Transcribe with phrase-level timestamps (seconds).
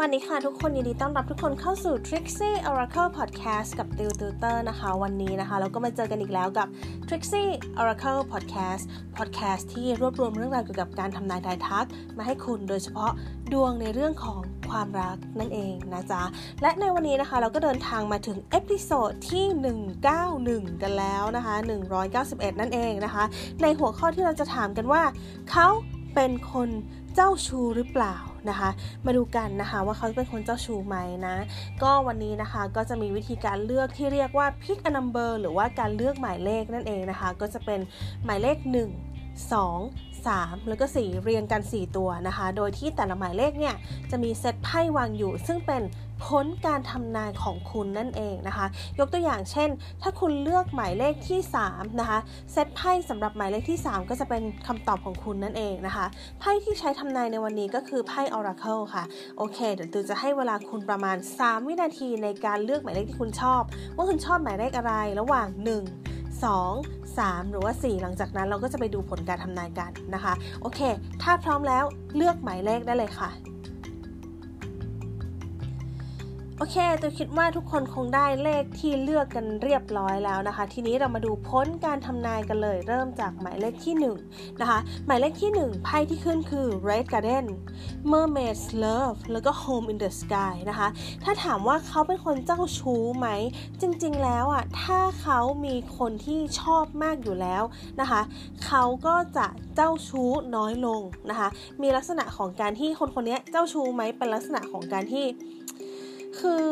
[0.00, 6.66] วัสดีค่ะทุกคนยินดีต้อนรับทุกคนเข้าสู่ Trixie Oracle Podcast กับติวติวเตอร์นะคะ วันนี้นะคะ เราก็มาเจอกันอีกแล้วกับ
[7.08, 8.82] Trixie Oracle Podcast
[9.16, 13.12] Podcast ที่รวบรวมเรื่องราวเกี่ยวกับการทำนายทายทัก มาให้คุณโดยเฉพาะ
[13.52, 16.22] ดวงในเรื่องของความรักนั่นเองนะจ๊ะ
[16.62, 19.44] และในวันนี้นะคะเราก็เดินทางมาถึง episode ที่
[20.14, 21.54] 191 กันแล้วนะคะ
[22.08, 23.24] 191 นั่นเองนะคะ
[23.62, 25.02] ในหัวข้อที่เราจะถามกันว่า
[25.50, 25.68] เขา
[26.14, 26.68] เป็นคน
[27.14, 28.16] เจ้าชู้หรือเปล่า
[28.50, 28.70] นะคะ
[29.06, 31.36] มาดูกันนะคะว่าเขาเป็นคนเจ้าชู้ไหมนะ
[31.82, 37.80] ก็วันนี้นะคะก็จะมีวิธีการเลือกที่เรียกว่า pick a number หรือว่าการเลือกหมายเลขนั่นเองนะคะ ก็จะเป็น
[38.24, 43.74] หมายเลข 1 2 3 แล้วก็ 4 เรียงกัน 4 ตัวนะคะ โดยที่แต่ละหมายเลขเนี่ย
[44.10, 45.82] จะมีเซตไพ่วางอยู่ ซึ่งเป็น
[46.24, 48.66] ผลการทำนายของคุณนั่นเองนะคะ
[48.98, 49.68] ยกตัวอย่างเช่น
[50.02, 52.18] ถ้าคุณเลือกหมายเลขที่3นะคะ
[52.52, 56.06] เซตไพ่สำหรับหมายเลขที่ 3 ก็จะเป็นคำตอบของคุณนั่นเองนะคะ
[56.40, 59.04] ไพ่ที่ใช้ทำนายในวันนี้ก็คือไพ่ Oracle ค่ะ
[59.38, 63.62] โอเค เดี๋ยวตูจะให้เวลาคุณประมาณ 3 วินาทีในการเลือกหมายเลขที่คุณชอบ
[63.96, 70.32] ว่าคุณชอบหมายเลขอะไรระหว่าง 1 2 3 หรือว่า 4 หลังจากนั้นเราก็จะไปดูผลการทำนายกันนะคะ
[70.62, 70.80] โอเค
[71.22, 71.84] ถ้าพร้อมแล้ว
[72.16, 73.30] เลือกหมายเลขได้เลยค่ะ
[76.60, 83.94] โอเค ตัวคิดว่าทุกคนคงได้เลขที่เลือกกันเรียบร้อยแล้วนะคะ ทีนี้เรามาดูพ้นการทำนายกันเลย เริ่มจากหมายเลขที่
[84.26, 87.46] 1นะคะ หมายเลขที่ 1 ไพ่ที่ขึ้นคือ Red Garden
[88.10, 90.88] Mermaid's Love แล้วก็ Home in the Sky นะคะ
[91.24, 93.28] ถ้าถามว่าเขาเป็นคนเจ้าชู้ไหม
[93.80, 97.62] จริงๆแล้วอะ ถ้าเขามีคนที่ชอบมากอยู่แล้ว
[98.00, 98.20] นะคะ
[98.66, 101.00] เขาก็จะเจ้าชู้น้อยลง
[101.30, 101.48] นะคะ
[101.82, 105.26] มีลักษณะของการที่คนคนนี้เจ้าชู้ไหมเป็นลักษณะของการที่
[106.40, 106.64] คือ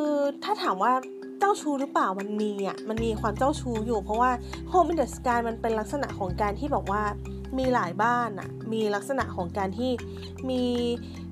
[0.45, 0.92] ถ้าถามว่า
[1.41, 4.31] เจ้าชู้หรือเปล่ามันมีอะมันมีความเจ้าชู้อยู่ เพราะว่า
[4.72, 7.03] Home in the Sky มันเป็นลักษณะของการที่บอกว่า
[7.58, 9.91] มีหลายบ้านอะมีลักษณะของการที่
[10.50, 10.62] มี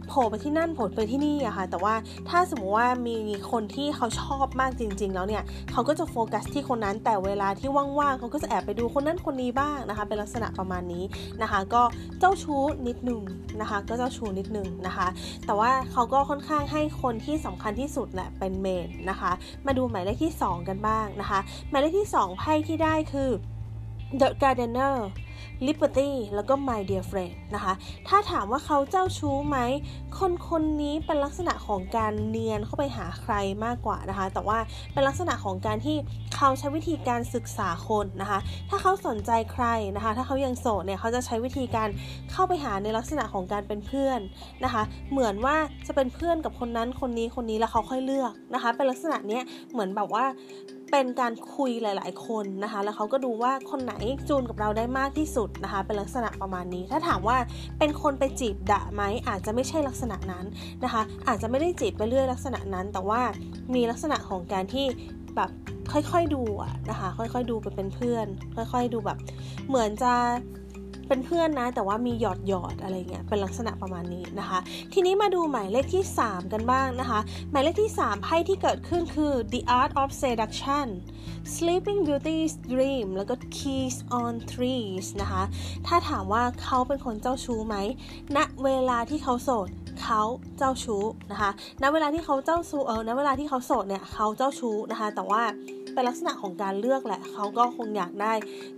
[0.09, 1.95] โผล่ไปที่นั่นโผล่ไปที่นี่อะค่ะ แต่ว่า
[2.29, 3.17] ถ้าสมมติว่ามี
[3.51, 11.05] คนที่เขาชอบมากจริง ๆ แล้วเนี่ยเขาก็จะโฟกัสที่คนนั้น แต่เวลาที่ว่างๆเขาก็จะแอบไปดูคนนั้นคนนี้บ้างนะคะ เป็นลักษณะประมาณนี้
[11.43, 11.83] นะคะ ก็
[12.21, 13.23] เจ้าชู้นิดนึง
[13.61, 15.07] นะคะ ก็เจ้าชู้นิดนึงนะคะ
[15.47, 19.33] แต่ว่าเขาก็ค่อนข้างให้คนที่สำคัญที่สุดแหละเป็นเมนนะคะ
[19.67, 21.41] มาดูหมายเลขที่ 2 กันบ้างนะคะ
[21.71, 23.31] หมายเลขที่ 2ไพ่ที่ได้คือ
[24.21, 24.97] The Gardener
[25.67, 27.73] Liberty แล้วก็ My Dear Friend นะคะ
[28.09, 29.59] ถ้าถามว่าเขาเจ้าชู้ไหม
[30.19, 33.35] คนคนนี้เป็นลักษณะของการเนียนเข้าไปหาใคร
[33.65, 34.59] มากกว่านะคะ แต่ว่า
[34.93, 35.97] เป็นลักษณะของการที่
[36.37, 38.39] เขาใช้วิธีการศึกษาคนนะคะ
[38.71, 39.67] ถ้าเขาสนใจใคร
[39.97, 41.89] นะคะ ถ้าเขายังโสดเนี่ย เขาจะใช้วิธีการ
[42.33, 44.21] เข้าไปหาในลักษณะของการเป็นเพื่อน
[44.65, 49.43] นะคะ เหมือนว่าจะเป็นเพื่อนกับคนนั้นคนนี้คนนี้แล้วเขาค่อยเลือกนะคะ เป็นลักษณะเนี้ย
[49.73, 50.25] เหมือนแบบว่า
[50.97, 53.95] เป็นการคุยหลาย ๆ คนนะคะ แล้วเขาก็ดูว่าคนไหน
[54.29, 57.37] จูนกับเราได้มากที่สุดนะคะ เป็นลักษณะประมาณนี้ ถ้าถามว่า
[57.79, 60.45] เป็นคนไปจีบดะไหมอาจจะไม่ใช่ลักษณะนั้น
[60.85, 63.21] นะคะ อาจจะไม่ได้จีบไปเรื่อยลักษณะนั้น แต่ว่า
[63.75, 64.87] มีลักษณะของการที่
[65.37, 65.51] แบบ
[65.93, 69.19] ค่อย ๆ ดูอะนะคะ ค่อย ๆ ดูไปเป็นเพื่อน ค่อย ๆ ดูแบบ
[69.69, 70.13] เหมือนจะ
[71.09, 74.59] เป็นเพื่อนนะ แต่ว่ามีหยอดหยอดอะไรเงี้ยเป็นลักษณะประมาณนี้นะคะ
[74.93, 77.21] ทีนี้มาดูหมายเลขที่ 3 กันบ้างนะคะ
[77.51, 80.89] หมายเลขที่ 3ไพ่ที่เกิดขึ้นคือ The Art of Seduction
[81.55, 85.43] Sleeping Beauty's Dream แล้วก็ Keys on Trees นะคะ
[85.87, 87.77] ถ้าถามว่าเขาเป็นคนเจ้าชู้ไหม
[88.37, 89.69] ณเวลาที่เขาโสด
[90.03, 90.23] เขา
[90.59, 91.51] เจ้าชู้นะคะ
[91.83, 95.43] ณ เวลาที่เขาเจ้าชู้ เออ ณ เวลาที่เขาโสดเนี่ย เขาเจ้าชู้นะคะ แต่ว่า
[95.95, 98.33] เป็นลักษณะของการเลือกแหละเขาก็คงอยากได้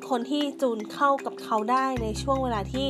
[0.09, 2.88] คนที่จูนเข้ากับเขาได้ในช่วงเวลาที่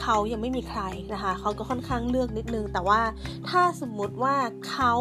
[0.00, 3.00] เขายังไม่มีใครนะคะเขาก็ค่อนข้างเลือกนิดนึง แต่ว่า
[3.48, 4.34] ถ้าสมมุติว่า
[4.70, 4.94] เขา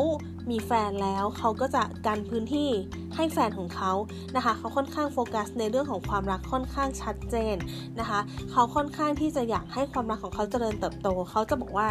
[0.51, 2.69] มีแฟนแล้วเขาก็จะกันพื้นที่
[3.15, 3.91] ให้แฟนของเขา
[4.35, 7.55] นะคะเขาค่อนข้างโฟกัสในเรื่องของความรักค่อนข้างชัดเจน
[7.99, 8.19] นะคะ
[8.51, 11.87] เขาค่อนข้างที่จะอยากให้ความรักของเขาเจริญเติบโต เขาจะบอกว่า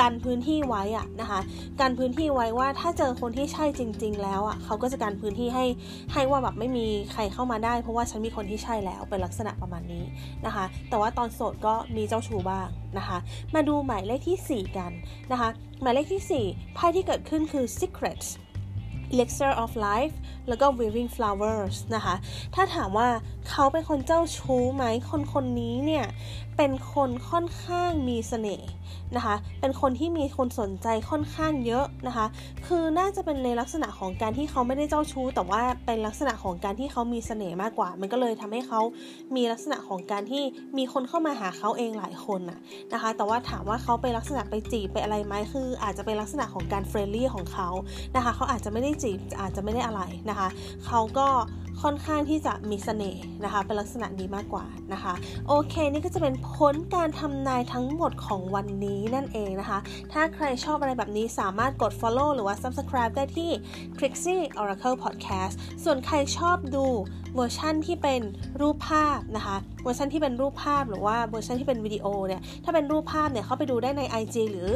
[0.00, 1.40] กันพื้นที่ไว้อะนะคะ
[1.80, 5.64] กันพื้นที่ไว้ว่าถ้าเจอคนที่ใช่จริง ๆ แล้วอะเขาก็จะกันพื้นที่ให้
[6.12, 10.04] ให้ว่าแบบไม่มีใครเข้ามาได้ เพราะว่าฉันมีคนที่ใช่แล้วเป็นลักษณะประมาณนี้
[10.46, 12.68] นะคะ แต่ว่าตอนโสดก็มีเจ้าชู้บ้าง
[12.98, 13.18] นะคะ
[13.54, 14.92] มาดูหมายเลขที่ 4 กัน
[15.32, 15.48] นะคะ
[15.82, 18.28] หมายเลขที่4ไพ่ที่เกิดขึ้นคือ secrets
[19.12, 20.14] Elixir of Life
[20.48, 22.14] แล้วก็ Weaving Flowers นะคะ
[22.54, 23.08] ถ้าถามว่า
[23.50, 26.06] เขาเป็นคนเจ้าชู้ไหม คนคนนี้เนี่ย
[26.56, 28.70] เป็นคนค่อนข้างมีเสน่ห์
[29.16, 32.26] นะคะ เป็นคนที่มีคนสนใจค่อนข้างเยอะนะคะ
[32.66, 38.80] คือน่าจะเป็นในลักษณะของการที่เขาไม่ได้เจ้าชู้ แต่ว่าเป็นลักษณะของการที่เขามีเสน่ห์มากกว่า มันก็เลยทำให้เขา
[39.36, 40.42] มีลักษณะของการที่
[40.78, 42.58] มีคนเข้ามาหาเขาเองหลายคนน่ะ
[42.92, 47.68] นะคะ แต่ว่าถามว่าเขาไปลักษณะไปจีบไปอะไรไหมคือ อาจจะเป็นลักษณะของการ friendly ของเขา
[48.16, 50.48] นะคะ เขาอาจจะไม่ได้จีบอาจจะไม่ได้อะไรนะคะ
[50.86, 51.28] เขาก็
[51.82, 55.12] ค่อนข้างที่จะมีเสน่ห์นะคะ เป็นลักษณะนี้มากกว่านะคะ
[55.48, 59.78] โอเคนี่ก็จะเป็นผลการทำนายทั้งหมดของวันนี้นั่นเองนะคะ
[60.12, 63.50] ถ้าใครชอบอะไรแบบนี้สามารถกด follow หรือว่า subscribe ได้ที่
[63.96, 65.54] Trixie Oracle Podcast
[65.84, 66.84] ส่วนใครชอบดู
[67.34, 68.22] เวอร์ชั่นที่เป็น
[68.60, 74.70] รูปภาพนะคะ เวอร์ชันที่เป็นรูปภาพหรือว่าเวอร์ชันที่เป็นวิดีโอเนี่ย ถ้าเป็นรูปภาพเนี่ยเข้าไปดูได้ใน IG หรือ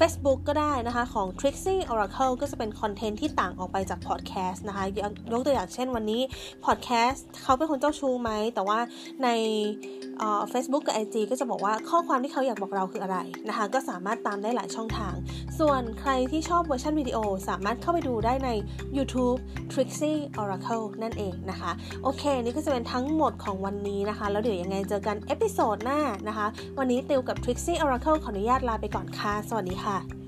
[0.00, 4.84] Facebook ก็ได้นะคะของ Trixie Oracle ก็จะเป็นคอนเทนต์ที่ต่างออกไปจากพอดแคสต์นะคะ
[5.32, 6.22] ยกตัวอย่างเช่นวันนี้
[6.64, 8.78] พอดแคสต์เขาเป็นคนเจ้าชู้ไหม แต่ว่า
[9.24, 9.28] ใน
[10.50, 13.18] เฟซบุ๊กกับ IG ก็จะบอกว่าข้อความที่เขาอยากบอกเราคืออะไร
[13.48, 15.14] นะคะก็สามารถตามได้หลายช่องทาง
[15.58, 17.18] ส่วนใครที่ชอบเวอร์ชันวิดีโอ
[17.48, 18.50] สามารถเข้าไปดูได้ใน
[18.96, 19.38] YouTube
[19.72, 21.70] Trixie Oracle นั่นเองนะคะ
[22.02, 26.46] โอเค นี่ก็จะเป็นทั้งหมดของวันนี้นะคะ แล้วเดี๋ยวยังไงเจอกัน episode หน้านะคะ
[26.78, 30.19] วันนี้ติวกับ Trixie Oracle ขออนุญาตลาไปก่อนค่ะ สวัสดีค่ะค่ะ